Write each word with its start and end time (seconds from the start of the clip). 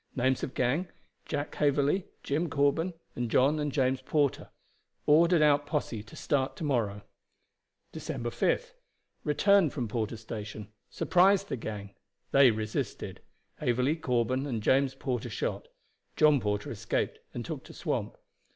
Names 0.15 0.41
of 0.41 0.55
gang, 0.55 0.87
Jack 1.27 1.53
Haverley, 1.53 2.07
Jim 2.23 2.49
Corben, 2.49 2.95
and 3.15 3.29
John 3.29 3.59
and 3.59 3.71
James 3.71 4.01
Porter. 4.01 4.49
Ordered 5.05 5.43
out 5.43 5.67
posse 5.67 6.01
to 6.01 6.15
start 6.15 6.55
to 6.55 6.63
morrow. 6.63 7.03
"December 7.91 8.31
5th. 8.31 8.73
Returned 9.23 9.73
from 9.73 9.87
Porter's 9.87 10.21
Station. 10.21 10.69
Surprised 10.89 11.49
the 11.49 11.55
gang. 11.55 11.93
They 12.31 12.49
resisted. 12.49 13.21
Haverley, 13.59 13.95
Corben, 13.95 14.47
and 14.47 14.63
James 14.63 14.95
Porter 14.95 15.29
shot. 15.29 15.67
John 16.15 16.39
Porter 16.41 16.71
escaped, 16.71 17.19
and 17.35 17.45
took 17.45 17.63
to 17.65 17.71
swamp. 17.73 18.17